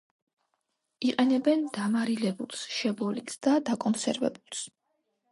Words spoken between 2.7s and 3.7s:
შებოლილს და